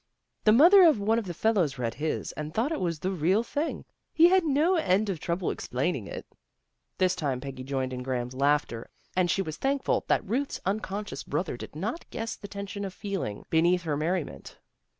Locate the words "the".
0.45-0.51, 1.27-1.33, 2.97-3.11, 12.35-12.47